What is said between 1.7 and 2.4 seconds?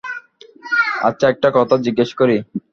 জিজ্ঞেস করি।